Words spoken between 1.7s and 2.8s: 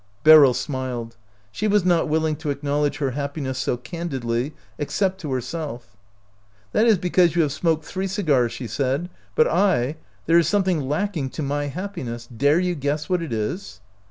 not willing to ac